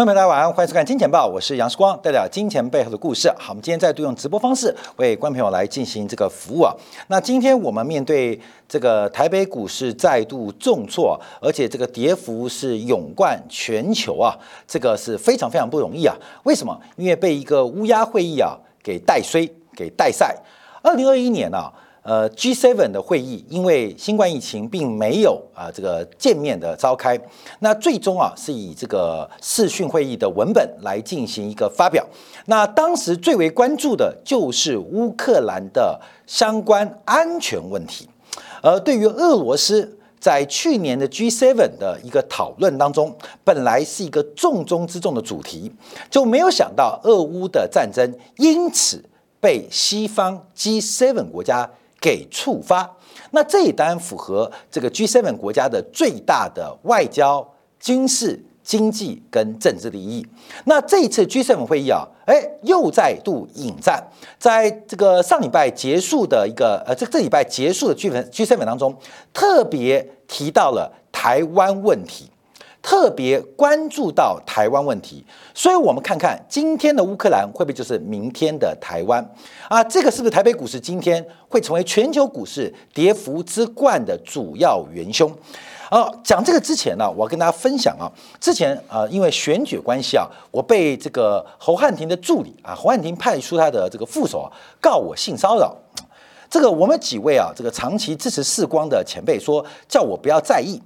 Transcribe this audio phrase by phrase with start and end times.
[0.00, 3.28] 观众朋友大家晚上欢迎收看《金钱报》，我是杨世光，带来金钱背后的故事。
[3.36, 6.74] 好，我们今天再度用直播方式为观众朋友来进行这个服务啊。
[7.08, 14.34] 那今天我们面对这个台北股市再度重挫，而且这个跌幅是勇冠全球啊，
[14.66, 16.16] 这个是非常非常不容易啊。
[16.44, 16.74] 为什么？
[16.96, 19.46] 因为被一个乌鸦会议啊给带衰、
[19.76, 20.34] 给带赛。
[20.80, 21.70] 二零二一年呢？
[22.02, 27.20] 呃，G7 的会议因为新冠疫情并没有啊这个见面的召开，
[27.58, 32.06] 那最终啊是以这个视讯会议的文本来进行一个发表。
[32.46, 38.08] 那当时最为关注的就是乌克兰的相关安全问题，
[38.62, 45.70] 而对于俄罗斯在去年的 G7 的一个讨论当中，本来是一个重中之重的主题，
[46.10, 49.04] 就没有想到俄乌的战争因此
[49.38, 51.70] 被西方 G7 国家。
[52.00, 52.96] 给触发，
[53.32, 57.46] 那这一单符合这个 G7 国家的最大的外交、
[57.78, 60.26] 军事、经济跟政治利益。
[60.64, 64.02] 那这一次 G7 会议啊，哎，又再度引战，
[64.38, 68.96] 在这个上礼拜结束的一个呃，这这礼拜结束的 G 7 G7 当中，
[69.32, 72.30] 特别提到了台湾问题。
[72.82, 79.22] 特别关注到台湾问题，所以我们看看今天的乌克兰会不会就是明天的台湾
[79.68, 79.84] 啊？
[79.84, 85.30] 这个是不是台北股市今天会成为全球股市跌幅之冠的主要元凶？
[85.90, 88.06] 哦，讲这个之前呢，我要跟大家分享啊，
[88.40, 94.48] 之前啊，因为选举关系啊，我被这个侯汉廷的助理啊，侯汉廷派出他的这个副手啊，
[94.80, 95.76] 告我性骚扰。
[96.48, 100.80] 这个我们几位啊，这个长期支持世光的前辈说，叫我不要在意。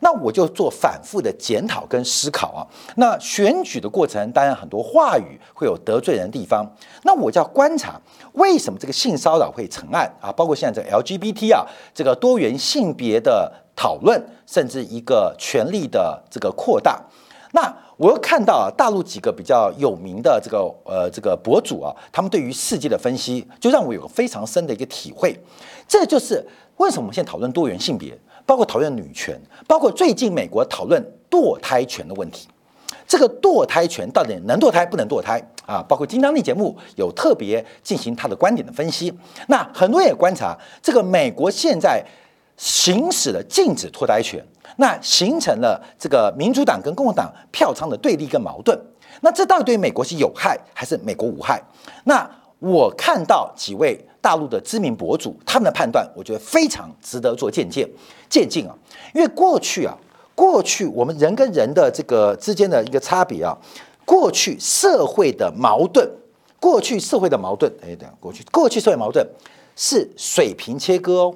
[0.00, 2.60] 那我就做反复的检讨跟思考啊。
[2.96, 6.66] 那选举的过程，当然很多话语会有得罪人的地方。
[7.04, 8.00] 那我就要观察，
[8.32, 10.32] 为什么这个性骚扰会成案啊？
[10.32, 17.00] 包括现在这 LGBT 啊，这个多元性别的讨论，甚至一个权力的这个扩大。
[17.52, 25.38] 那我又看到啊，大陆几个比较有名的这个呃这个博主啊，他们对于世界的分析，就让我有个非常深的一个体会。
[25.86, 26.46] 这就是
[26.76, 28.16] 为什么我们现在讨论多元性别。
[28.50, 31.00] 包括讨论女权，包括最近美国讨论
[31.30, 32.48] 堕胎权的问题。
[33.06, 35.80] 这个堕胎权到底能堕胎不能堕胎啊？
[35.88, 39.16] 包括金刚力节目有特别进行他的观点的分析。
[39.46, 42.04] 那很多也观察，这个美国现在
[42.56, 44.44] 行使了禁止堕胎权，
[44.78, 48.76] 那形成了这个民主党跟共和党票仓的对立跟矛盾。
[49.20, 51.62] 那这到底对美国是有害还是美国无害？
[52.02, 52.28] 那
[52.58, 54.04] 我看到几位。
[54.20, 57.88] 大陆的知名博主，他们的判断，我觉得非常值得做借鉴、
[58.28, 58.76] 借鉴啊。
[59.14, 59.96] 因为过去啊，
[60.34, 63.56] 过去我们人跟人的这个之间的一个差别啊，
[64.04, 66.06] 过去社会的矛盾，
[66.60, 69.26] 过去社会的矛盾，哎，等下，过去过去社会矛盾
[69.74, 71.34] 是水平切割哦。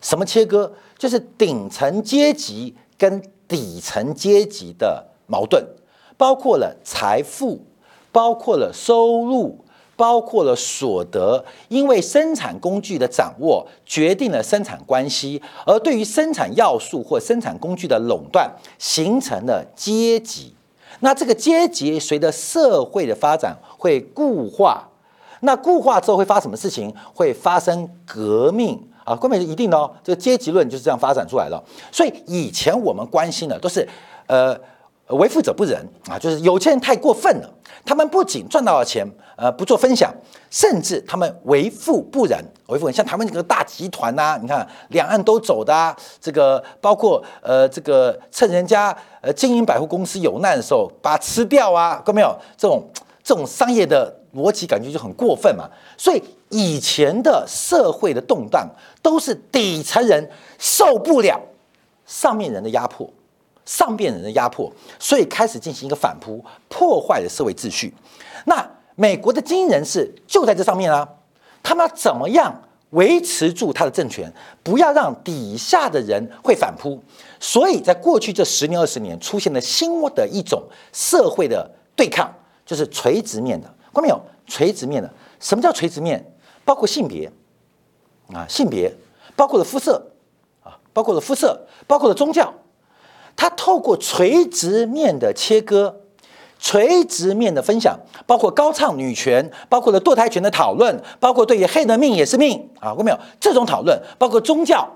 [0.00, 0.72] 什么切割？
[0.98, 5.64] 就是顶层阶级跟底层阶级的矛盾，
[6.16, 7.64] 包括了财富，
[8.10, 9.64] 包括了收入。
[9.98, 18.48] 包括了所得，因为生产工具的掌握决定了生产关系，而对于生产要素或生产工具的垄断，
[18.78, 20.54] 形成了阶级。
[21.00, 24.88] 那这个阶级随着社会的发展会固化，
[25.40, 26.94] 那固化之后会发什么事情？
[27.12, 29.16] 会发生革命啊？
[29.16, 29.90] 根本是一定的哦。
[30.04, 31.60] 这个阶级论就是这样发展出来的。
[31.90, 33.88] 所以以前我们关心的都是，
[34.28, 34.56] 呃。
[35.10, 37.50] 为富者不仁啊，就是有钱人太过分了。
[37.84, 40.12] 他们不仅赚到了钱，呃，不做分享，
[40.50, 42.38] 甚至他们为富不仁。
[42.66, 52.36] 为富像台湾这个大集团呐，你看两岸都走的啊，这个包括呃，这个趁人家呃经营百货公司有难的时候把它吃掉啊，看没有？
[52.58, 52.86] 这种
[53.22, 55.66] 这种商业的逻辑感觉就很过分嘛。
[55.96, 58.68] 所以以前的社会的动荡
[59.00, 61.40] 都是底层人受不了
[62.04, 63.08] 上面人的压迫。
[63.68, 67.92] 上边人的压迫，所以开始进行一个反扑，破坏了社会秩序。
[68.46, 71.06] 那美国的精英人士就在这上面啊，
[71.62, 72.62] 他们要怎么样
[72.92, 76.98] 维持住他的政权，不要让底下的人会反扑？
[77.38, 82.32] 所以在过去这十年二十年，出现了新的一种社会的对抗，
[82.64, 83.66] 就是垂直面的。
[83.92, 84.18] 看到没有？
[84.46, 86.24] 垂直面的，什么叫垂直面？
[86.64, 87.30] 包括性别
[88.32, 88.90] 啊，性别，
[89.36, 90.10] 包括了肤色
[90.62, 92.50] 啊，包括了肤色，包括了宗教。
[93.38, 95.94] 他透过垂直面的切割，
[96.58, 97.96] 垂直面的分享，
[98.26, 104.90] 包括高唱女权，包括了堕胎权的讨论，包括对于黑的命也是命啊，过没有这种讨论，包括宗教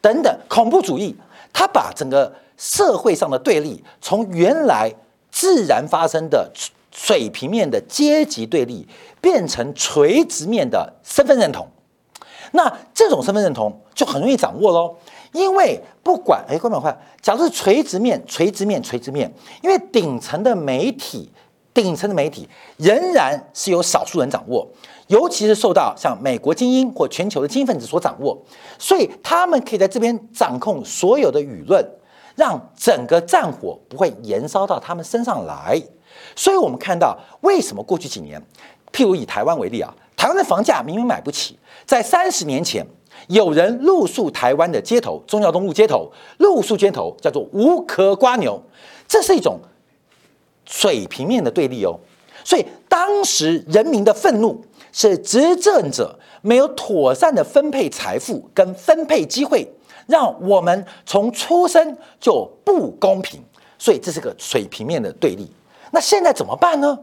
[0.00, 1.16] 等等恐怖主义，
[1.52, 4.94] 他把整个社会上的对立，从原来
[5.32, 6.48] 自然发生的
[6.92, 8.86] 水平面的阶级对立，
[9.20, 11.66] 变成垂直面的身份认同。
[12.52, 14.94] 那这种身份认同就很容易掌握喽。
[15.32, 19.32] 因为不管哎，观众朋友，假如是垂直面、垂直面、垂直面，
[19.62, 21.30] 因为顶层的媒体、
[21.74, 22.48] 顶层的媒体
[22.78, 24.66] 仍然是由少数人掌握，
[25.08, 28.36] 尤其是受到像美国精英或全球的精英分子所掌握，
[28.78, 31.86] 所以他们可以在这边掌控所有的舆论，
[32.34, 35.80] 让整个战火不会延烧到他们身上来。
[36.34, 38.42] 所以我们看到，为什么过去几年，
[38.90, 42.86] 譬如以台湾为例啊，台湾的房价明明买不起，在三十年前。
[43.28, 48.60] 有人露宿台湾的街头，中耀东路街头，露宿街头叫做无壳瓜牛，
[49.06, 49.58] 这是一种
[50.66, 51.98] 水平面的对立哦。
[52.44, 59.70] 所以当时人民的愤怒是执政者没有妥善的分配财富跟分配机会，
[60.06, 63.42] 让我们从出生就不公平，
[63.78, 65.46] 所以这是个水平面的对立。
[65.90, 66.98] 那现在怎么办呢？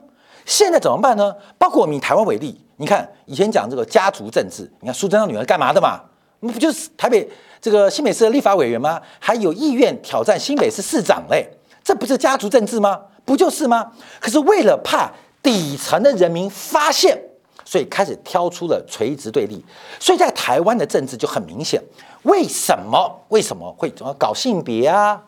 [0.45, 1.35] 现在怎么办呢？
[1.57, 2.59] 包括我们以台湾为例。
[2.77, 6.01] 你看，以前讲这个家族政治，你看苏贞昌女儿干嘛的嘛？
[6.39, 7.27] 那不就是台北
[7.61, 9.01] 这个新北市的立法委员吗？
[9.19, 11.49] 还有意愿挑战新北市市长嘞？
[11.83, 12.99] 这不是家族政治吗？
[13.23, 13.91] 不就是吗？
[14.19, 15.11] 可是为了怕
[15.41, 17.19] 底层的人民发现，
[17.63, 19.63] 所以开始挑出了垂直对立。
[19.99, 21.81] 所以在台湾的政治就很明显，
[22.23, 25.23] 为什么为什么会搞性别啊？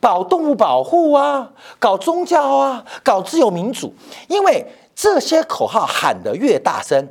[0.00, 1.50] 搞动物保护啊？
[1.78, 2.84] 搞宗教啊？
[3.02, 3.94] 搞自由民主？
[4.28, 4.66] 因为。
[4.94, 7.08] 这些口号喊得越大声，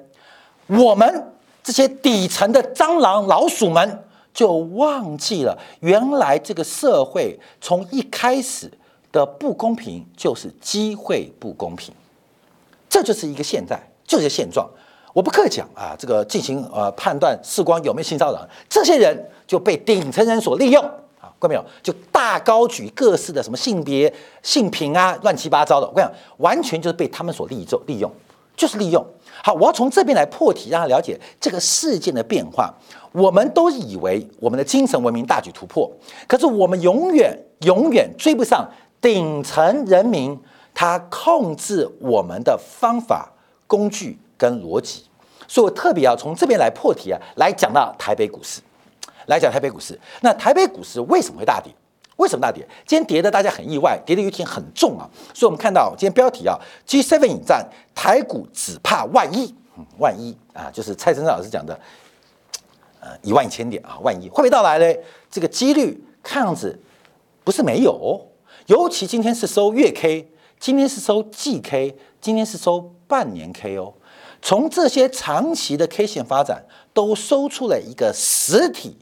[0.68, 1.34] 我们
[1.64, 4.04] 这些底层的蟑螂、老鼠们
[4.34, 8.72] 就忘记了，原来这个社会从一开始
[9.12, 11.94] 的不公平就是机会不公平，
[12.90, 14.68] 这就是一个现在，就是现状。
[15.14, 20.82] 我不客气讲啊，这个进行呃判断，事光有没有性骚扰，这些人就被顶层人所利用
[21.20, 21.28] 啊。
[21.38, 21.66] 看到没有？
[21.84, 24.12] 就大高举各式的什么性别、
[24.42, 25.88] 性平啊，乱七八糟的。
[25.88, 28.10] 我跟你讲，完全就是被他们所利用，利用
[28.62, 29.04] 就是利用。
[29.44, 32.72] 好，我要从这边来破题，让他了解这个事件的变化。
[33.12, 35.92] 我们都以为我们的精神文明大举突破，
[36.28, 38.70] 可是我们永远、永远追不上
[39.02, 40.40] 顶层人民
[40.76, 43.28] 他控制我们的方法、
[43.66, 45.06] 工具跟逻辑。
[45.48, 48.62] 所以我特别要从这边来破题啊，来讲到台北股市。
[49.26, 51.74] 来讲台北股市，那台北股市为什么会大跌？
[52.22, 52.64] 为什么大跌？
[52.86, 55.10] 今天跌的大家很意外，跌的有点很重啊。
[55.34, 56.56] 所以，我们看到今天标题啊
[56.88, 59.56] ，G7 引战，台股只怕万一，
[59.98, 61.78] 万一啊，就是蔡生老师讲的，
[63.00, 65.04] 呃，一万一千点啊，万一会不会到来嘞？
[65.32, 66.80] 这个几率看样子
[67.44, 68.28] 不是没有，
[68.68, 73.94] 尤其今天是收月 K，今天是收季 K，今天是收半年 K 哦。
[74.44, 76.64] 从这些长期的 K 线发展，
[76.94, 78.98] 都收出了一个实体。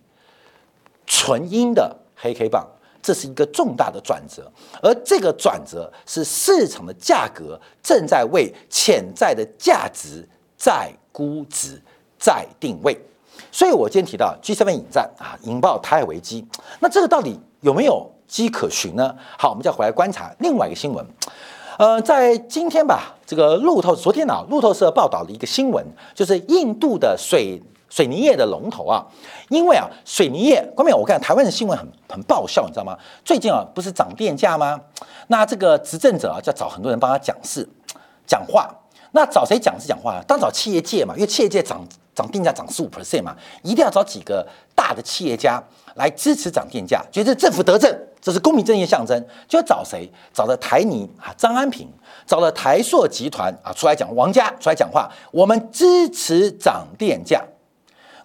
[1.12, 2.68] 纯阴的黑 K 棒，
[3.02, 4.52] 这是一个重大的转折，
[4.82, 11.82] 而这个转折是市场的价格正在为潜在的价值在估值
[12.18, 13.00] 在定位。
[13.52, 16.46] 所以我今天提到 G7 引战啊，引爆台海危机，
[16.80, 19.16] 那这个到底有没有机可循呢？
[19.38, 21.06] 好，我们再回来观察另外一个新闻。
[21.78, 27.62] 呃，在今天吧，这个路透昨天啊，路透社报道了一个新闻，就是印度的水。
[27.90, 29.06] 水泥业的龙头啊，
[29.50, 32.98] 因为啊，水泥业，关面我看台湾的新闻很很爆笑，你知道吗？
[33.26, 34.80] 最近啊，不是涨电价吗？
[35.28, 37.68] 那这个执政者啊，就要找很多人帮他讲事、
[38.26, 38.70] 讲话。
[39.12, 40.24] 那找谁讲事讲话？
[40.28, 41.82] 当找企业界嘛，因为企业界涨
[42.14, 45.60] 涨电价涨十五 percent 嘛，一定要找几个大的企业家
[45.96, 47.92] 来支持涨电价，觉得政府得政，
[48.22, 50.08] 这是公平正义象征，就要找谁？
[50.32, 51.92] 找了台泥啊，张安平，
[52.28, 57.44] 找了台塑集团啊，出来讲，王家出来讲话，我们支持涨电价。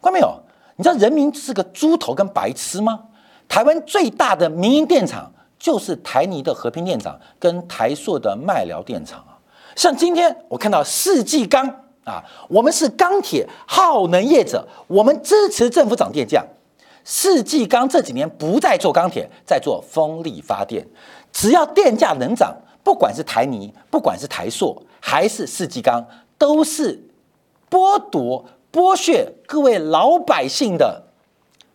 [0.04, 0.38] 看没有？
[0.76, 3.00] 你知道人民是个猪头跟白痴吗？
[3.48, 9.38] 台湾最大的民营电厂就是台泥的和平电厂跟台塑的麦寮电厂啊。
[9.76, 11.64] 像今天我看到世纪钢
[12.04, 16.44] 啊，我们是钢铁耗能业者，我们支持政府涨电价。
[17.04, 20.86] 世纪钢这几年不再做钢铁，在做风力发电，
[21.32, 26.04] 只要电价能涨，不管是台泥，不管是台塑，还是世纪钢，
[26.38, 27.06] 都是
[27.70, 28.44] 剥夺。
[28.74, 31.00] 剥削各位老百姓的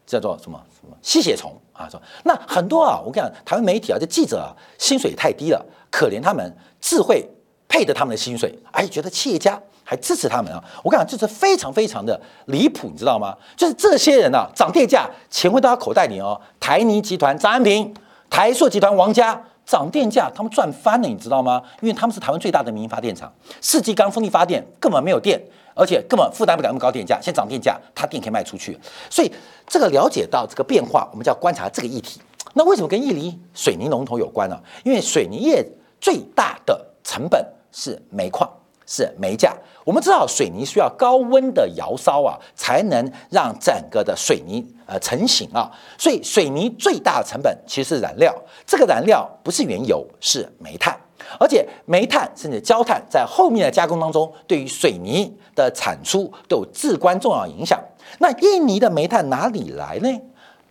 [0.06, 1.88] 叫做什么什么吸血虫啊？
[1.90, 7.26] 说那很多啊，我跟你讲，台湾媒体啊，这记者啊，薪水太低了，可怜他们，智慧
[7.70, 10.62] 配得他们的薪水，而且觉得企业家还支持他们啊。
[10.84, 13.34] 我跟你讲，这是非常非常的离谱，你知道吗？
[13.56, 16.42] 就是这些人啊，涨电价，钱会到他口袋里哦。
[16.60, 17.94] 台泥集团张安平，
[18.30, 21.62] 台塑集团王家涨电价，他们赚翻了，你知道吗？
[21.80, 25.40] 因为他们是台湾最大的民营发电厂，世纪钢风力发电根本没有电。
[25.76, 28.78] 而且根本负担不了那么高电价，先涨电价，他电可以卖出去。
[29.10, 29.32] 所以
[29.66, 32.20] 这个了解到这个变化，我们就要观察这个议题。
[32.54, 34.60] 那为什么跟伊犁水泥龙头有关呢？
[34.84, 35.66] 因为水泥业
[36.02, 38.50] 最大的成本是煤矿，
[38.90, 39.56] 是煤价。
[39.86, 45.72] 我们知道水泥需要高温的窑烧啊，才能让整个的水泥呃成型啊。
[45.98, 51.00] 所以水泥最大的成本其实是燃料，这个燃料不是原油，是煤炭。
[51.40, 57.80] 而且煤炭甚至焦炭在后面的加工当中，对于水泥的产出都有至关重要影响。
[58.18, 60.10] 那印尼的煤炭哪里来呢？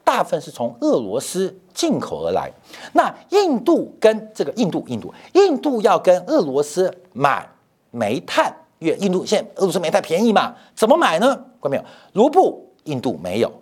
[0.03, 2.51] 大部分是从俄罗斯进口而来。
[2.95, 7.47] 那印度跟这个印度，印度，印度要跟俄罗斯买
[7.90, 11.35] 煤炭，因为印度现在俄罗斯煤炭便宜嘛，怎么买呢？
[11.61, 11.85] 看到没有？
[12.12, 13.52] 卢布印度没有，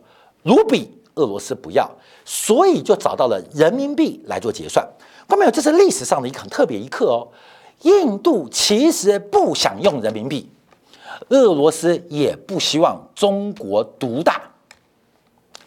[0.42, 1.90] 卢比俄罗斯不要，
[2.25, 4.87] 所以就找到了人民币来做结算。
[5.28, 5.50] 看到没有？
[5.50, 7.28] 这是历史上的一个很特别一刻哦。
[7.83, 10.49] 印度其实不想用人民币，
[11.28, 14.40] 俄罗斯也不希望中国独大。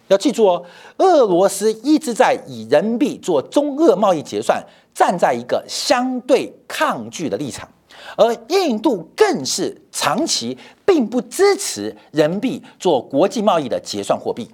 [0.08, 0.66] 要记住哦，
[0.98, 7.70] 俄罗斯一直在以人民币做中俄贸易结算，站在一个相对抗拒的立场，
[8.16, 14.50] 而印度更是长期并不支持人民币做国际贸易的结算货币。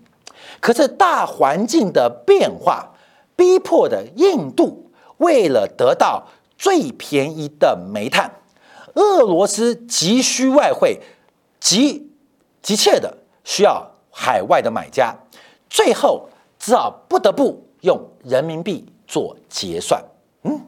[0.59, 2.93] 可是大环境的变化
[3.35, 8.31] 逼迫的印度，为了得到最便宜的煤炭，
[8.93, 11.01] 俄罗斯急需外汇，
[11.59, 12.11] 急
[12.61, 15.15] 急切的需要海外的买家。
[15.69, 20.01] 最后只好不得不用人民币做结算。
[20.43, 20.61] 嗯，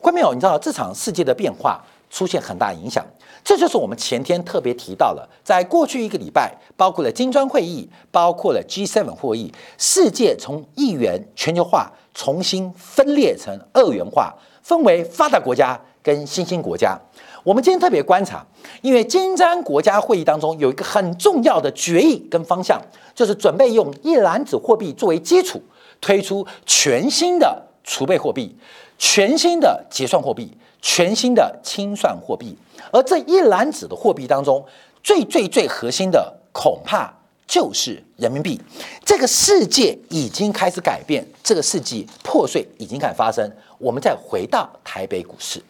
[0.00, 0.32] 关没有？
[0.32, 3.04] 你知道这场世界的变化出现很大影响，
[3.44, 16.98] 这就是我们前天特别提到了，在过去一个礼拜，包括了金砖会议，包括了 G7 会议，世界从一元全球化重新分裂成二元化，分为发达国家跟新兴国家。
[17.44, 18.44] 我们今天特别观察，
[18.82, 22.80] 因为金砖国家会议当中有一个很重要的决议跟方向，
[23.14, 25.62] 就是准备用一篮子货币作为基础，
[26.00, 28.56] 推出全新的储备货币、
[28.98, 32.56] 全新的结算货币、全新的清算货币。
[32.92, 34.64] 而这一篮子的货币当中，
[35.02, 37.12] 最最最核心的恐怕
[37.46, 38.60] 就是人民币。
[39.04, 43.50] 这个世界已经开始改变，这个世纪破碎已经开始发生。
[43.78, 45.62] 我们再回到台北股市。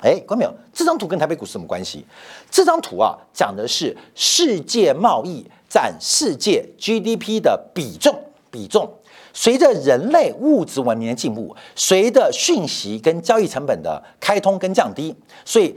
[0.00, 0.54] 哎，看到没有？
[0.72, 2.04] 这张图跟台北股市什么关系？
[2.50, 8.14] 这张图啊，讲的是世界贸易占世界 GDP 的比重。
[8.48, 8.90] 比重
[9.36, 15.14] 随着人类物质文明的进步，随着讯息跟交易成本的开通跟降低，
[15.44, 15.76] 所以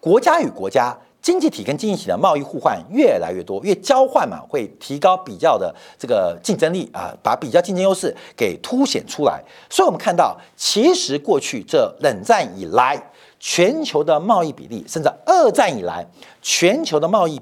[0.00, 9.40] 国家与国家、经济体跟经济体的贸易互换越来越多，因为交换嘛，会提高比较的这个竞争力啊，把比较竞争优势给凸显出来。
[9.70, 13.00] 所以我们看到，其实过去这冷战以来。
[13.42, 16.06] 全球的贸易比例，甚至二战以来，
[16.42, 17.40] 全球的贸易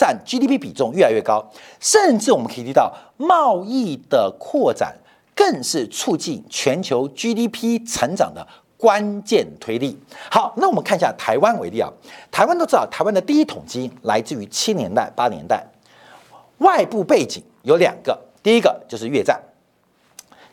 [0.00, 1.46] 占 GDP 比重越来越高，
[1.78, 4.96] 甚至我们可以提到贸易的扩展，
[5.36, 8.46] 更是促进全球 GDP 成长的
[8.78, 9.98] 关键推力。
[10.30, 11.92] 好，那我们看一下台湾为例啊，
[12.30, 15.62] 台湾都知道，台湾的第一桶金来自于七年代、八年代，
[16.60, 19.38] 外部背景有两个，第一个就是越战，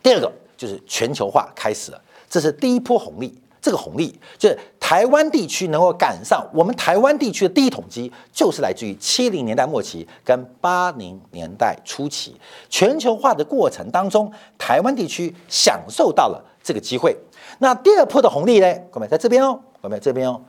[0.03, 3.33] 第二个就是全球化开始了，这是第一波红利。
[3.67, 12.33] 这个红利就是台湾地区能够赶上我们台湾地区的第一桶金，就是来自于七零年代末期跟八零年代初期
[12.69, 17.13] 全球化的过程当中，台湾地区享受到了这个机会。
[17.59, 18.73] 那第二波的红利呢？
[18.89, 20.39] 各位在这边哦，各位这边哦，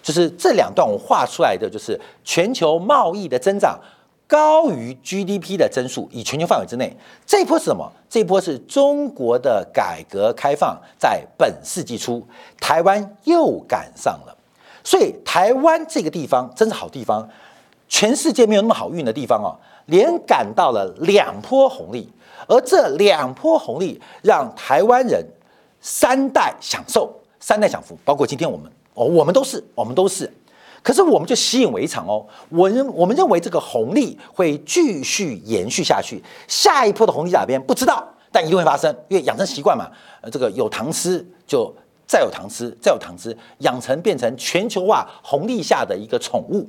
[0.00, 3.76] 就是这两段我画出来的，就是全球贸易的增长。
[4.30, 6.96] 高于 GDP 的增速，以全球范围之内，
[7.26, 7.90] 这一波是什么？
[8.08, 12.24] 这一波是中国的改革开放在本世纪初，
[12.60, 14.36] 台湾又赶上了。
[14.84, 17.28] 所以台湾这个地方真是好地方，
[17.88, 22.08] 全世界没有那么好运的地方哦，连赶到了两波红利，
[22.46, 25.26] 而这两波红利让台湾人
[25.80, 30.32] 三代享受，三代享福，包括今天我们哦，我们都是，我们都是。
[30.82, 39.90] 可是我们就习以为常哦，我认我们认为这个红利会继续延续下去，下一波的红利在哪边不知道，但一定会发生，因为养成习惯嘛，
[40.22, 41.70] 呃，这个有糖吃就
[42.06, 46.66] 再有糖吃，再有糖吃，养成变成全球化红利下的一个宠物。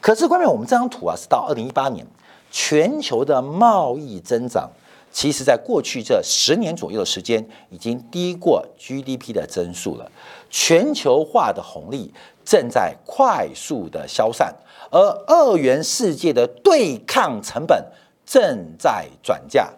[0.00, 2.06] 可是关于我们这张图啊，是到二零一八年，
[2.52, 4.70] 全球的贸易增长，
[5.10, 10.08] 其实在过去这十年左右的时间，已经低过 GDP 的增速了，
[10.48, 12.14] 全球化的红利。
[12.48, 14.54] 正在快速的消散，
[14.90, 17.84] 而二元世界的对抗成本
[18.24, 19.70] 正在转嫁。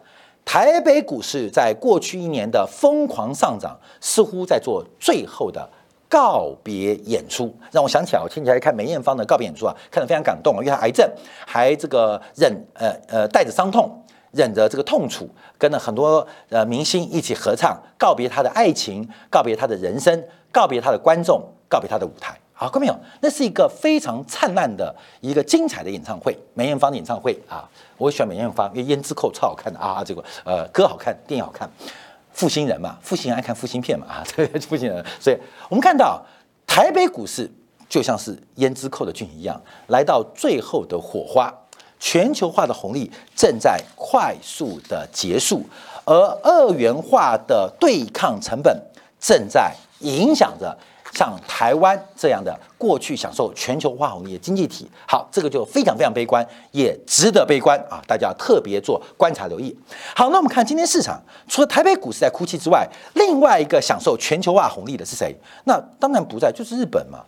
[0.45, 5.69] 台北股市在过去一年的疯狂上涨，似乎在做最后的
[6.09, 11.11] 告别演出，让我想起来，我听起来看梅艳芳的告别演出啊，看得非常感动啊，因为她癌症
[11.45, 14.01] 还这个忍呃呃带着伤痛，
[14.31, 22.39] 忍着这个痛楚，跟了很多呃明星一起合唱，告别她的爱情，告别她的人生，告别她的观众，告别她的舞台。
[22.61, 27.67] 好，各位朋友，那是一个非常灿烂的一个精彩的演唱会，梅艳芳的演唱会啊！
[27.97, 31.67] 我喜欢梅艳芳，因为胭脂扣超好看的啊，这个呃歌好看，电影好看，
[32.35, 35.39] 负心人嘛，负心人爱看负心片嘛啊， 对，负心人，所以
[35.71, 36.23] 我们看到
[36.67, 37.51] 台北股市
[37.89, 41.51] 就像是胭脂扣的剧情一样，来到最后的火花，
[41.99, 45.65] 全球化的红利正在快速的结束，
[46.05, 48.79] 而二元化的对抗成本
[49.19, 50.77] 正在影响着。
[51.13, 58.01] 像台湾这样的过去享受全球化红利的经济体，好，这个就非常非常悲观，也值得悲观啊！
[58.07, 59.77] 大家特别做观察留意。
[60.15, 65.35] 好，那我们看今天市场，除了台北股市在哭泣之外，另外一个享受全球化红利的是谁？
[65.65, 67.21] 那当然不在，就是日本嘛。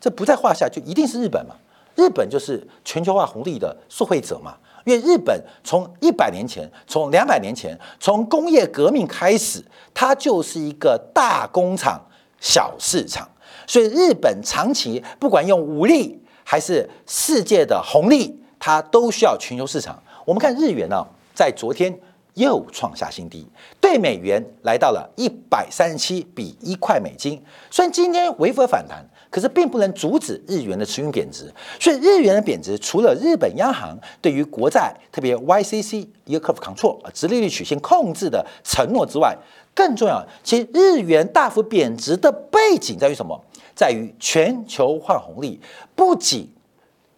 [0.00, 1.54] 这不在话下，就一定是日本嘛。
[1.96, 4.54] 日本就是全球化红利的受惠者嘛。
[4.84, 12.00] 因为日本从一百年前，从两百年前，从工业革命开始，它就是一个大工厂。
[12.40, 13.28] 小市场，
[13.66, 20.02] 所以日本长期不管用武力还是世界的红利，它都需要全球市场。
[20.24, 22.00] 我们看日元呢，在昨天
[22.40, 23.46] 又创下新低，
[23.80, 27.40] 对美元来到了一百三十七比一块美金。
[27.70, 31.52] 虽然今天微幅反弹，可是并不能阻止日元的持续贬值。
[31.78, 39.36] 所以日元的贬值，除了日本央行对于国债，特别 YCC 一个 curve control 啊，直利率曲线控制的承诺之外，
[39.74, 43.38] 更重要，其实日元大幅贬值的背景在于什么？
[43.74, 45.60] 在于全球化红利
[45.94, 46.52] 不仅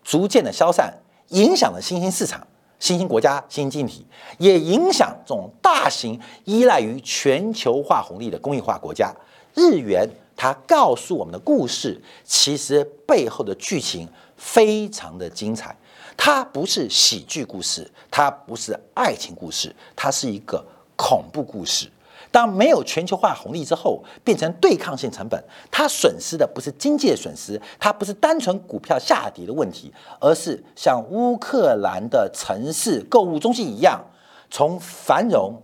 [0.05, 0.93] 逐渐的消散，
[1.29, 2.47] 影响了新兴市场、
[2.83, 4.07] 新兴国家、新兴经济体，
[4.39, 9.15] 也影响这种大型依赖于全球化红利的工业化国家。
[9.55, 10.05] 日元
[10.37, 15.77] 它告诉我们的故事，其实背后的剧情非常的精彩。
[16.17, 20.65] 它不是喜剧故事，它不是爱情故事，它是一个
[20.97, 21.89] 恐怖故事。
[22.33, 34.03] 当没有全球化红利之后，变成对抗性成本，它损失的不是经济的损失，它不是单纯股票下跌的问题，而是像乌克兰的城市购物中心一样，
[34.51, 35.62] 从繁荣，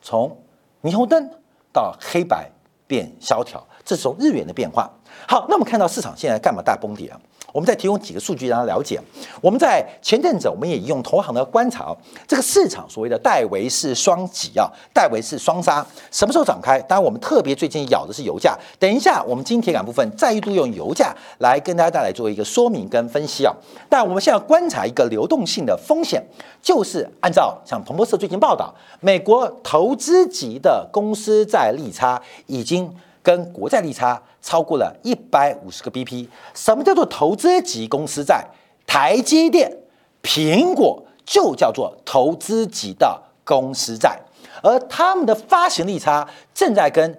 [0.00, 0.34] 从
[0.82, 1.28] 霓虹灯
[1.72, 2.48] 到黑白
[2.86, 4.88] 变萧条，这是从日元的变化。
[5.26, 7.20] 好，那我们看到市场现在干嘛大崩跌啊？
[7.54, 9.00] 我们再提供几个数据让他了解。
[9.40, 16.80] 我们在前阵子，我们也用投行的观察，这个市场所谓的戴维式双击啊，戴维式双杀什么时候展开？
[16.80, 18.58] 当然，我们特别最近咬的是油价。
[18.76, 23.54] 等一下，我们金铁杆部分再一度用油价来跟大家带来做一个说明跟分析啊。
[23.88, 26.20] 但我们现在观察一个流动性的风险，
[26.60, 32.92] 就是按照像彭博社最近报道，美国投资级的公司债利差已经。
[33.24, 38.44] 跟国债利差超过了一百五十个 BP，什么叫做投资级公司债？
[38.86, 39.78] 台积电、
[40.22, 44.20] 苹果就叫做投资级的公司债，
[44.62, 47.18] 而他们的发行利差正在跟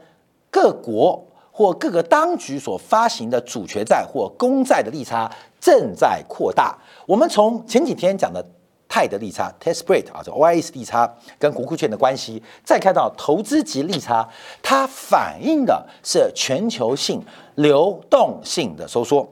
[0.51, 6.77] 各国或各个当局所发行的主权债或公债的利差正在扩大。
[7.07, 8.45] 我们从前几天讲的。
[8.95, 14.25] 泰的利差 （test spread） 啊，这 OIS 利差跟国库券的关系，再看到投资级利差，
[14.63, 17.21] 它反映的是全球性
[17.55, 19.29] 流动性的收缩。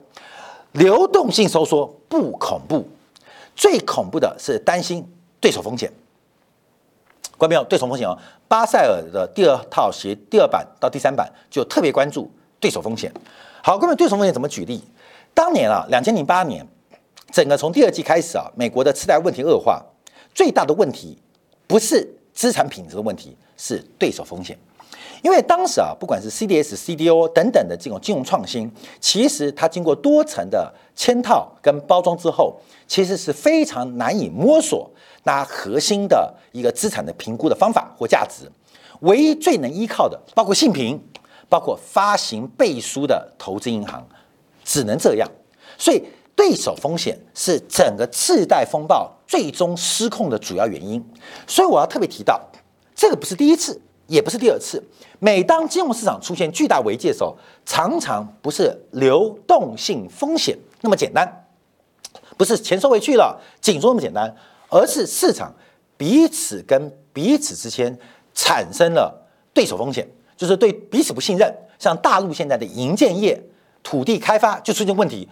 [0.72, 2.86] 流动性收缩不恐怖，
[3.56, 5.02] 最恐怖的是担心
[5.40, 5.90] 对手风险。
[7.38, 8.14] 关没有对手风险哦。
[8.46, 13.10] 巴塞尔的第二套鞋第二版到第三版就特别关注对手风险。
[13.62, 14.84] 好，各位对手风险怎么举例？
[15.32, 16.66] 当年啊，两千零八年。
[17.34, 19.84] 整个从第二季开始啊，美国的次贷问题恶化，
[20.32, 21.18] 最大的问题
[21.66, 24.56] 不是资产品质的问题，是对手风险。
[25.20, 28.70] 因为当时啊，不管是 CDS、CDO 等等的这种金融创新，
[29.00, 32.54] 其实它经过多层的嵌套跟包装之后，
[32.86, 34.88] 其实是非常难以摸索
[35.24, 38.48] 那核心的一个资产的评估的方法或价值。
[39.00, 41.02] 唯一最能依靠的，包括信评，
[41.48, 44.06] 包括发行背书的投资银行，
[44.62, 45.28] 只能这样。
[45.76, 46.00] 所以。
[46.44, 51.02] 对手风险是整个次贷风暴最终失控的主要原因，
[51.46, 52.38] 所以我要特别提到，
[52.94, 54.84] 这个不是第一次，也不是第二次。
[55.20, 61.46] 每当金融市场出现巨大危机的时候，常常不是流动性风险那么简单，
[62.36, 64.30] 不是钱收回去了，紧缩那么简单，
[64.68, 65.50] 而是市场
[65.96, 67.98] 彼此跟彼此之间
[68.34, 71.50] 产生了对手风险，就是对彼此不信任。
[71.78, 73.42] 像大陆现在的营建业、
[73.82, 75.26] 土地开发就出现问题。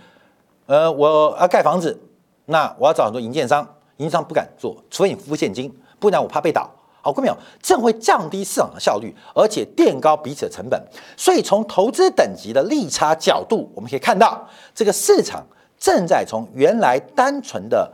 [0.66, 1.98] 呃，我要盖房子，
[2.46, 3.62] 那我要找很多营建商，
[3.96, 6.70] 营建商不敢做，除非你付现金，不然我怕被倒。
[7.00, 7.36] 好，各位没有？
[7.60, 10.80] 这样会降低市场的效率，而且垫高彼此的成本。
[11.16, 15.44] 所以从投资等级的利差角度，我们可以看到，这个市场
[15.76, 17.92] 正在从原来单纯的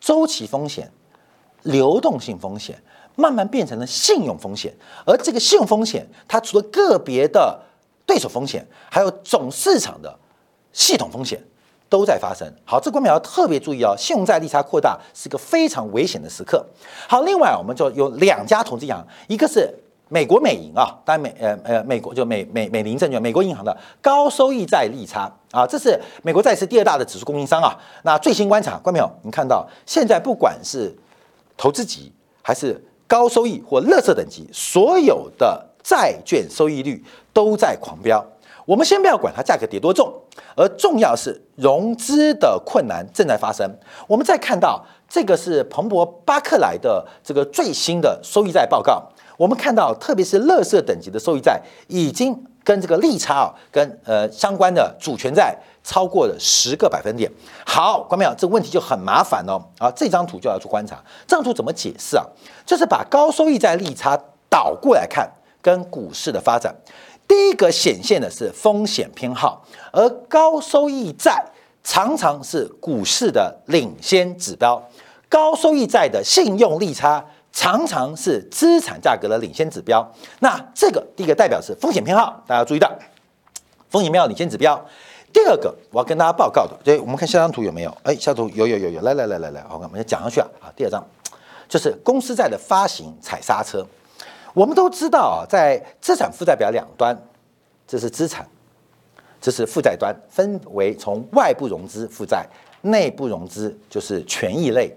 [0.00, 0.90] 周期风险、
[1.64, 2.82] 流动性风险，
[3.14, 4.74] 慢慢变成了信用风险。
[5.04, 7.60] 而这个信用风险，它除了个别的
[8.06, 10.18] 对手风险，还有总市场的。
[10.72, 11.42] 系统风险
[11.88, 12.46] 都在发生。
[12.64, 16.64] 好，这关表要特别注意哦，信用债利差扩大是个非常危险的时刻。
[17.08, 19.72] 好，另外我们就有两家投资银行，一个是。
[20.08, 27.76] 美国美银啊，当然美呃呃美国就美美美林证券，美国银行的高收益债利差啊，这是美国债市第二大的指数供应商啊。
[28.04, 30.96] 那最新观察，观众朋友，你看到现在不管是
[31.56, 38.24] 投资级还是高收益或乐色等级，所有的债券收益率都在狂飙。
[38.66, 40.12] 我们先不要管它价格跌多重，
[40.56, 43.66] 而重要是融资的困难正在发生。
[44.06, 49.02] 我们再看到这个是彭博巴克莱的这个最新的收益债报告。
[49.38, 57.30] 我们看到，特别是乐色等级的收益债，已经跟这个利差啊，跟呃相关的主权债超过了十个百分点。
[57.64, 59.62] 好，观众朋友，这个问题就很麻烦哦。
[59.78, 62.24] 啊，这张图就要去观察，这张图怎么解释啊？
[62.64, 66.74] 就是把高收益债利差倒过来看，跟股市的发展。
[67.28, 71.44] 第一个显现的是风险偏好，而高收益债
[71.82, 74.82] 常常是股市的领先指标。
[75.28, 77.24] 高收益债的信用利差。
[77.58, 80.06] 常常是资产价格的领先指标。
[80.40, 82.92] 那这个第一个代表是风险偏好，大家注意到
[83.88, 84.78] 风险偏好领先指标。
[85.32, 87.96] 第二个我要跟大家报告的，对，我们看下张图有没有？
[88.02, 90.46] 哎，下图有有有有，来来来来来，好，我们先讲上去啊。
[90.60, 91.02] 好，第二张
[91.66, 93.82] 就是公司债的发行踩刹车。
[94.56, 97.14] 我们都知道啊，在资产负债表两端，
[97.86, 98.48] 这是资产，
[99.38, 102.46] 这是负债端，分为从外部融资负债、
[102.80, 104.90] 内部融资就是权益类。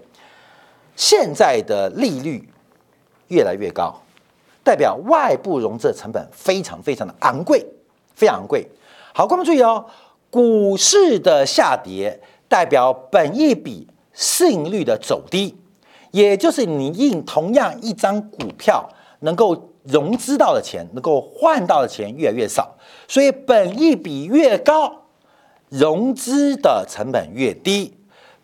[0.96, 2.48] 现在的利率
[3.28, 3.94] 越来越高，
[4.64, 7.62] 代表外部融资的成本非常非常的昂贵，
[8.14, 8.66] 非常昂贵。
[9.12, 9.84] 好，观众注意哦，
[10.30, 12.18] 股市的下跌
[12.48, 15.54] 代表本益比市盈率的走低，
[16.12, 18.88] 也就是你印同样一张股票
[19.20, 22.76] 能够融资到的钱，能够换到的钱越来越少，
[23.08, 25.06] 所以本益比越高，
[25.70, 27.96] 融资的成本越低，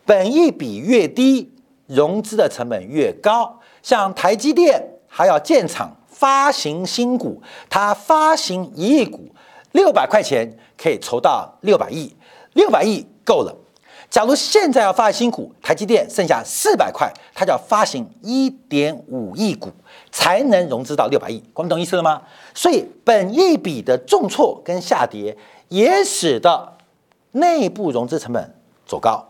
[0.04, 1.52] 本益比越低。
[1.88, 9.32] 融资的成本越高，像台积电还要建厂发行新股，它发行一亿股，
[9.70, 12.12] 六百块钱可以筹到六百亿，
[12.54, 13.56] 六百亿够了。
[14.16, 19.68] 假如现在要发新股，台积电剩下四百块，它就要发行一点五亿股
[20.10, 22.22] 才能融资到六百亿，我们懂意思了吗？
[22.54, 25.36] 所以本一笔的重挫跟下跌，
[25.68, 26.72] 也使得
[27.32, 28.54] 内部融资成本
[28.86, 29.22] 走高。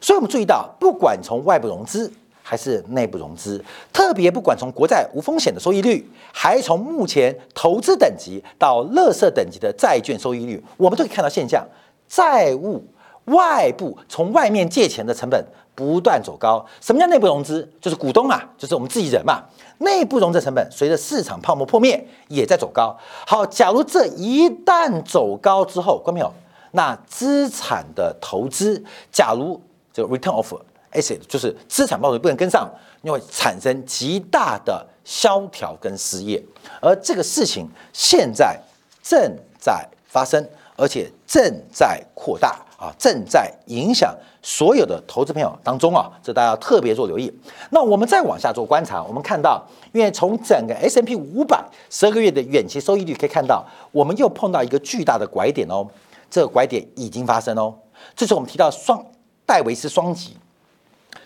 [0.00, 2.10] 所以，我们注意到，不管从外部融资
[2.42, 11.62] 还是内部融资，特别不管从国债无风险的收益率，还从目前投资等级到乐色等级的债券收益率，我们都可以看到现象：
[12.08, 12.82] 债务
[13.30, 16.64] 外部从外面借钱的成本不断走高。
[16.80, 17.68] 什么叫内部融资？
[17.80, 19.42] 就是股东嘛，就是我们自己人嘛。
[19.78, 22.96] 内部融资成本随着市场泡沫破灭也在走高。
[23.26, 26.32] 好，假如这一旦走高之后，观众朋友，
[26.72, 29.58] 那资产的投资，假如
[29.92, 30.52] 这个 return of
[30.92, 36.42] asset 就是资产报酬不能跟上，你会产生极大的萧条跟失业，
[36.82, 38.60] 而这个事情现在
[39.02, 47.30] 正在发生，而且正在扩大啊，正在影响所有的投资朋友当中啊，这大家要特别做留意。
[47.70, 49.62] 那我们再往下做观察，我们看到，
[49.92, 53.62] 因为从整个 S M P 五百十二个月的远期收益率可以看到，
[53.92, 55.86] 我们又碰到一个巨大的拐点哦，
[56.30, 57.74] 这个拐点已经发生哦，
[58.16, 59.04] 这是我们提到双。
[59.46, 60.36] 戴维斯双极，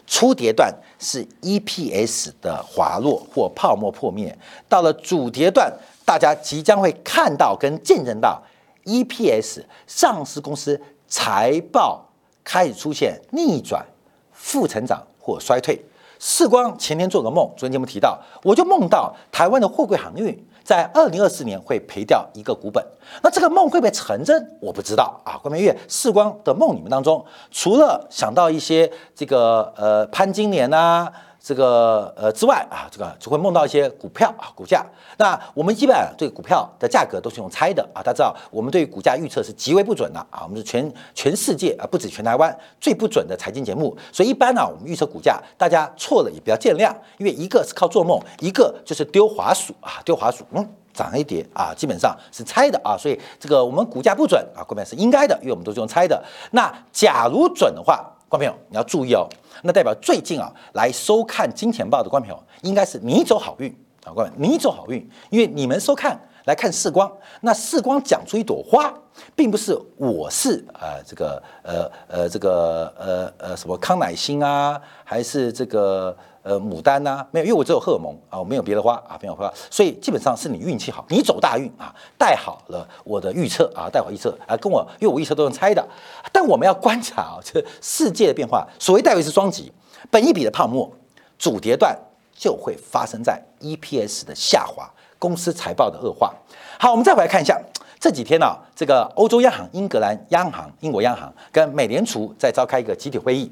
[0.07, 4.35] 初跌段是 EPS 的滑落或泡沫破灭，
[4.67, 5.71] 到了主跌段，
[6.07, 8.43] 大家即将会看到跟见证到
[8.87, 10.81] EPS 上市公司
[11.16, 12.05] 财报
[12.42, 13.87] 开始出现逆转、
[14.33, 15.81] 负成长或衰退。
[16.18, 20.37] 世光前天做个梦，昨天节目提到，我就梦到台湾的货柜航运。
[20.64, 22.85] 在二零二四年会赔掉一个股本，
[23.22, 24.59] 那这个梦会不会成真？
[24.61, 25.38] 我不知道啊。
[25.40, 31.09] 关明月世光的梦里面当中，除了想到一些这个呃潘金莲呐。
[31.44, 34.83] 这个呃之外啊，这个就会梦到一些股票啊股价。
[35.18, 38.00] 那我们基本上对股票的价格都是用猜的啊。
[38.02, 40.40] 大家知道，我们对股价预测是极为不准的啊。
[40.44, 43.94] 我们是全全世界啊，不止全台湾最不准的财经节目。
[44.11, 52.96] 所以一般呢，我们预测股价，大家错了也不要见谅，因为一个是靠做梦，一个就是丢滑鼠啊，丢滑鼠，嗯，涨一跌啊，基本上是猜的啊。
[52.96, 56.24] 所以这个我们股价不准啊，根本是应该的，因为我们都是用猜的。
[56.52, 59.29] 那假如准的话，观众朋友你要注意哦。
[59.62, 63.73] 那代表最近啊，来收看金钱报的观众朋友，应该是你走好运
[64.05, 67.11] 啊，观众，你走好运，因为你们收看，来看世光。
[67.40, 68.92] 那世光讲出一朵花，
[69.35, 77.26] 并不是我是啊这个呃呃这个呃呃什么康乃馨啊，还是这个呃牡丹呐？
[77.30, 79.52] 没有，因为我只有荷尔蒙啊，我没有别的花啊，没有花。
[79.70, 85.87] 所以基本上是你运气好，你走大运啊，带好了我的预测啊，带好预测啊，跟我因为我预测都能猜的。
[86.30, 89.72] 但我们要观察啊，这世界的变化，所谓戴维斯双极，
[90.11, 90.90] 本一笔的泡沫
[91.38, 91.96] 主跌段。
[92.37, 96.33] 就会发生在 EPS 的下滑，公司财报的恶化。
[96.79, 97.61] 好，我们再回来看一下
[97.98, 103.50] 这几天呢，这个欧洲央行、英格兰央行、英国央行跟美联储在召开一个集体会议。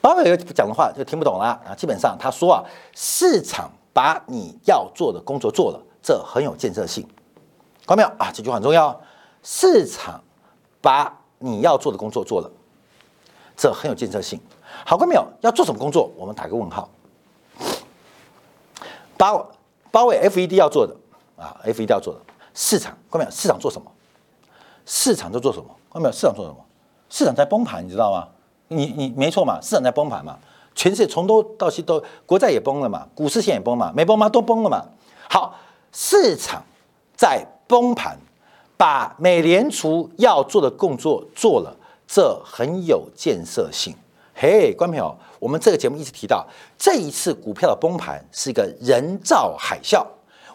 [0.00, 7.06] 鲍威尔讲的话就听不懂了啊，基本上他说啊，市场把你要做的工作做了，这很有建设性。
[7.86, 8.30] 看到没有啊？
[8.32, 9.00] 这句话很重要。
[9.42, 10.20] 市场
[10.80, 12.50] 把你要做的工作做了，
[13.56, 14.40] 这很有建设性。
[14.84, 15.26] 好，看到没有？
[15.40, 16.10] 要做什么工作？
[16.16, 16.88] 我们打个问号。
[19.16, 19.48] 包
[19.92, 20.96] 包围 FED 要做的
[21.36, 22.20] 啊，FED 要做的
[22.52, 23.30] 市场，看到没有？
[23.30, 23.88] 市场做什么？
[24.84, 25.66] 市场在做什么？
[25.92, 26.12] 看到没有？
[26.12, 26.56] 市场做什么？
[27.08, 28.26] 市场在崩盘，你知道吗？
[28.68, 30.38] 你你没错嘛，市场在崩盘嘛，
[30.74, 34.28] 全世界从东到西都国债也崩了嘛，股市线也崩嘛，没崩吗？
[34.30, 34.82] 都崩了嘛。
[35.28, 35.54] 好，
[35.92, 36.62] 市场
[37.14, 38.16] 在崩盘，
[38.78, 41.76] 把美联储要做的工作做了，
[42.06, 43.94] 这很有建设性。
[44.34, 46.46] 嘿，观众朋友，我们这个节目一直提到，
[46.78, 50.06] 这一次股票的崩盘是一个人造海啸。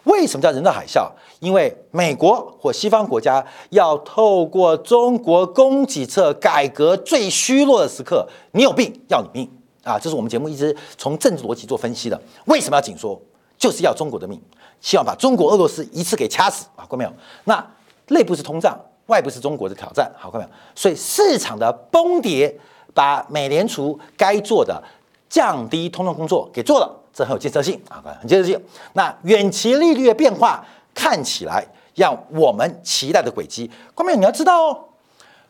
[0.04, 1.06] 为什么叫人造海啸？
[1.40, 9.50] 因为美国或西方国家要透过中国供给侧改革最虚弱的时刻，你有病要你命
[9.82, 9.98] 啊！
[9.98, 12.18] 这是我们节目一直从政治逻辑做分析的。
[12.46, 13.20] 为什么要紧缩？
[13.58, 14.40] 就是要中国的命，
[14.80, 16.86] 希望把中国、俄罗斯一次给掐死啊！
[16.88, 17.12] 看没有？
[17.44, 17.62] 那
[18.06, 20.50] 内部是通胀，外部是中国的挑战，好看没有？
[20.74, 22.58] 所以市场的崩跌。
[22.98, 24.82] 把美联储该做的
[25.30, 28.60] 降低通胀工作给做了，这很有建设性啊，很建设性。
[28.94, 34.84] 那远期利率的变化看起来让我们期待的轨迹，关键你要知道哦，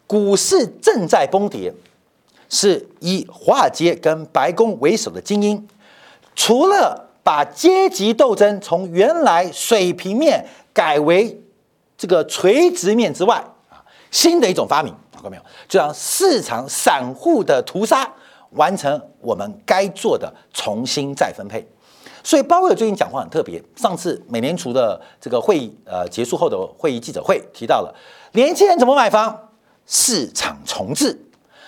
[0.07, 1.73] 股市正在崩跌，
[2.51, 5.67] 是以华尔街跟白宫为首的精英，
[6.37, 11.41] 除了把阶级斗争从原来水平面改为
[11.97, 13.81] 这个垂直面之外啊，
[14.11, 14.95] 新的一种发明。
[15.19, 15.43] 看到没有？
[15.69, 18.09] 就让市场散户的屠杀
[18.51, 21.67] 完成我们该做的重新再分配。
[22.23, 23.63] 所以鲍威尔最近讲话很特别。
[23.77, 27.95] 上次美联储的这个会议呃结束后的会议记者会提到了
[28.33, 29.49] 年轻人怎么买房？
[29.87, 31.19] 市场重置。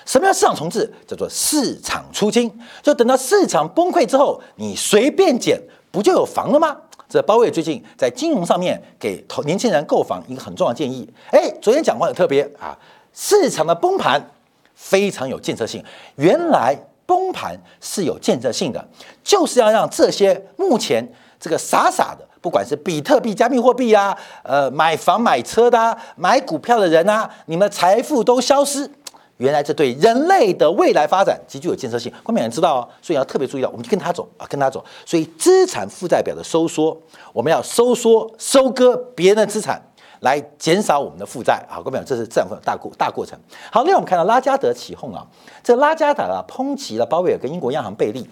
[0.04, 0.92] 什么叫市场重置？
[1.06, 2.50] 叫做市场出清。
[2.82, 5.60] 就等到市场崩溃之后，你随便捡
[5.90, 6.76] 不就有房了吗？
[7.08, 11.08] 这鲍威尔最近在金融上面给投年轻人购房一个很重要的建议。
[11.30, 12.76] 哎，昨天讲话很特别啊。
[13.12, 14.30] 市场的崩盘
[14.74, 15.84] 非常有建设性。
[16.16, 18.88] 原来崩盘是有建设性的，
[19.24, 21.06] 就是要让这些目前
[21.38, 28.90] 这个傻傻的，不管是比特币、加密货币啊，呃，买房买车的、买股票的人啊，你们财富都消失。
[29.38, 32.12] 原来这对人类的未来发展极具有建设性。
[32.22, 34.84] 关美人知道哦，所以要特别注意到，我们就跟他走啊，跟他走。
[35.06, 36.94] 所以资产负债表的收缩，
[37.32, 39.80] 我们要收缩、收割别人的资产。
[40.20, 43.38] 来减少我们的负债，好，各位朋友，这是这样的大过大过程。
[43.70, 45.26] 好，另外我们看到拉加德起哄啊，
[45.62, 48.28] 这拉加德啊抨击了鲍威尔跟英国央行贝利，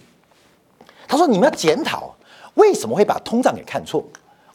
[1.07, 2.15] 他说你们要检讨
[2.55, 4.05] 为什么会把通胀给看错？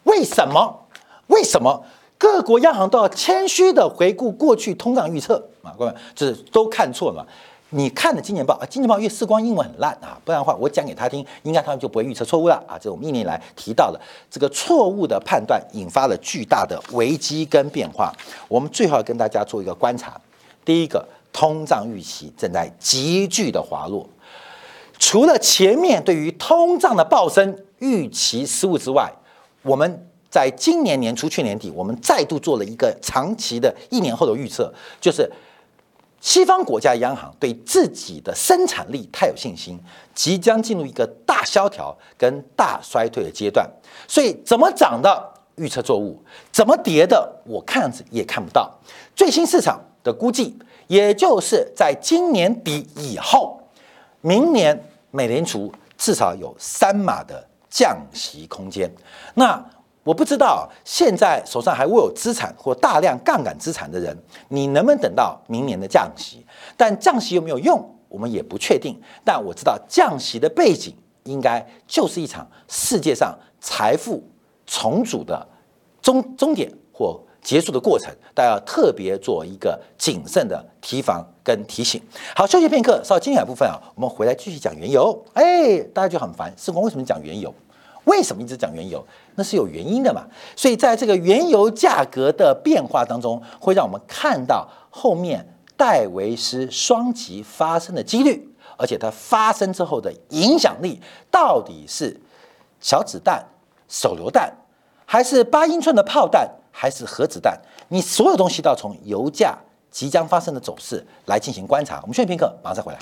[0.04, 0.86] 为什么？
[1.28, 1.84] 为什么
[2.18, 5.74] 各国央行都要谦虚的回顾过去通胀预测啊？
[5.78, 7.26] 各位，就是都看错了。
[7.76, 12.78] 你看的《今年报》啊，《今年报》因为视光英文很烂啊，不然的话我讲给他听，应该他们就不会预测错误了啊。
[12.78, 18.12] 这是我们一年来提到的这个错误的判断，引发了巨大的危机跟变化。
[18.46, 20.20] 我们最后要跟大家做一个观察：
[20.64, 24.08] 第一个，通胀预期正在急剧的滑落。
[25.00, 29.12] 除了前面对于通胀的暴升预期失误之外，
[29.62, 35.28] 我们在今年年初、去年底，我们再度做了一个长期的一年后的预测，就是。
[36.24, 39.78] 西方国家央行对自己的生产力太有信心，
[40.14, 43.70] 即将进入一个大萧条跟大衰退的阶段，
[44.08, 45.22] 所以怎么涨的
[45.56, 46.18] 预测作物，
[46.50, 48.72] 怎么跌的我看样子也看不到。
[49.14, 50.56] 最新市场的估计，
[50.86, 53.60] 也就是在今年底以后，
[54.22, 58.90] 明年美联储至少有三码的降息空间。
[59.34, 59.62] 那
[60.04, 64.16] 我不知道现在手上还握有资产或大量杠杆资产的人，
[64.48, 66.44] 你能不能等到明年的降息？
[66.76, 69.00] 但降息有没有用，我们也不确定。
[69.24, 74.22] 但我知道降息的背景应该就是一场世界上财富
[74.66, 75.46] 重组的
[76.02, 82.02] 终终点或结束的过程，大家要特别做一个谨慎的提防跟提醒。
[82.36, 85.24] 好，休息片刻，稍后精彩部分啊，我们回来继续讲原油。
[85.32, 87.52] 哎，大家就很烦，世光为什么讲原油？
[88.04, 89.04] 为什么一直讲原油？
[89.34, 90.24] 那是有原因的嘛。
[90.54, 102.20] 所以在这个原油价格的变化当中，会让我们看到后面戴维斯双极发生的几率，而且它发生之后的影响力到底是
[102.80, 103.44] 小子弹、
[103.88, 104.52] 手榴弹，
[105.04, 107.58] 还是八英寸的炮弹，还是核子弹？
[107.88, 109.58] 你所有东西都要从油价
[109.90, 111.98] 即将发生的走势来进行观察。
[112.02, 112.98] 我们休息片刻，马上再回来。